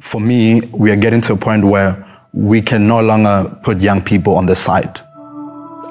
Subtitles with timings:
[0.00, 4.02] for me, we are getting to a point where we can no longer put young
[4.02, 5.00] people on the side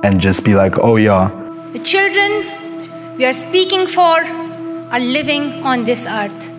[0.03, 1.29] and just be like, oh yeah.
[1.73, 4.23] The children we are speaking for
[4.91, 6.51] are living on this earth.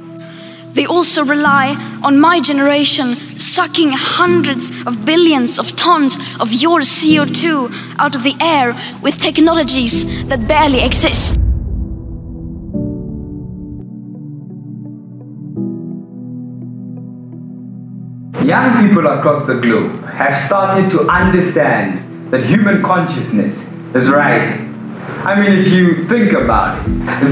[0.74, 1.74] They also rely
[2.04, 8.36] on my generation sucking hundreds of billions of tons of your CO2 out of the
[8.40, 11.38] air with technologies that barely exist.
[18.48, 24.74] Young people across the globe have started to understand that human consciousness is rising.
[25.22, 26.84] I mean, if you think about it,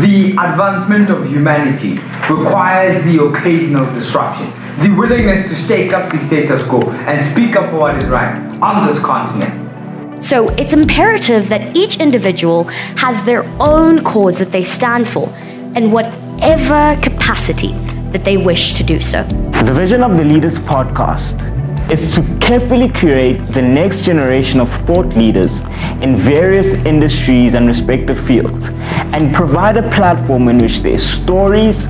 [0.03, 1.95] the advancement of humanity
[2.29, 7.71] requires the occasional disruption, the willingness to stake up the status quo and speak up
[7.71, 10.23] for what is right on this continent.
[10.23, 12.65] So it's imperative that each individual
[12.99, 15.35] has their own cause that they stand for,
[15.75, 17.75] in whatever capacity
[18.13, 19.23] that they wish to do so.
[19.65, 21.53] The vision of the Leaders podcast
[21.91, 25.61] is to carefully create the next generation of thought leaders
[26.03, 28.71] in various industries and respective fields
[29.15, 31.87] and provide a platform in which their stories,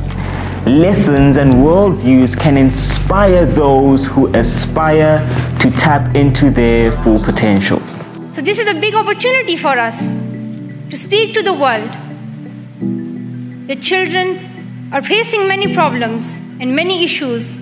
[0.66, 5.18] lessons, and worldviews can inspire those who aspire
[5.60, 7.80] to tap into their full potential.
[8.32, 11.90] So, this is a big opportunity for us to speak to the world.
[13.66, 14.55] The children
[14.92, 17.52] are facing many problems and many issues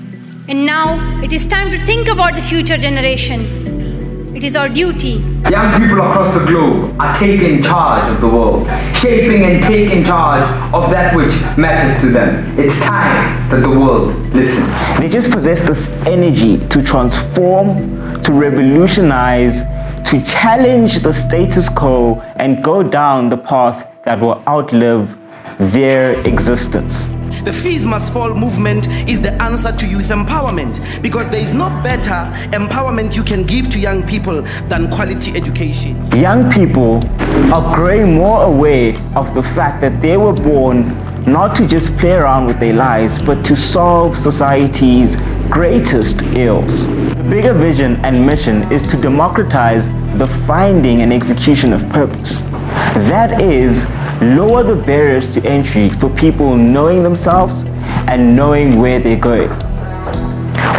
[0.46, 4.36] and now it is time to think about the future generation.
[4.36, 5.22] It is our duty.
[5.50, 10.42] Young people across the globe are taking charge of the world, shaping and taking charge
[10.74, 12.58] of that which matters to them.
[12.58, 14.68] It's time that the world listens.
[15.00, 19.62] They just possess this energy to transform, to revolutionize,
[20.10, 25.16] to challenge the status quo and go down the path that will outlive
[25.58, 27.08] their existence.
[27.44, 31.68] The Fees Must Fall movement is the answer to youth empowerment because there is no
[31.82, 36.10] better empowerment you can give to young people than quality education.
[36.12, 37.04] Young people
[37.52, 40.96] are growing more aware of the fact that they were born
[41.26, 45.16] not to just play around with their lives, but to solve society's
[45.48, 46.86] greatest ills.
[46.86, 52.42] The bigger vision and mission is to democratize the finding and execution of purpose.
[53.08, 53.86] That is,
[54.20, 57.64] lower the barriers to entry for people knowing themselves
[58.06, 59.48] and knowing where they're going.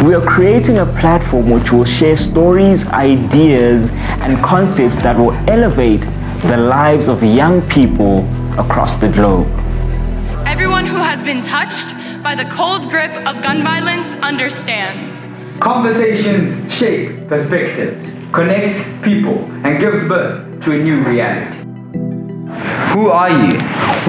[0.04, 3.90] We are creating a platform which will share stories, ideas,
[4.22, 6.02] and concepts that will elevate
[6.42, 8.20] the lives of young people
[8.60, 9.48] across the globe.
[10.46, 11.92] Everyone who has been touched
[12.22, 15.28] by the cold grip of gun violence understands.
[15.58, 21.58] Conversations shape perspectives, connects people, and gives birth to a new reality.
[22.92, 23.58] Who are you?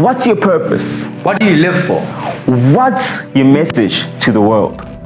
[0.01, 1.05] What's your purpose?
[1.23, 2.01] What do you live for?
[2.71, 4.96] What's your message to the world?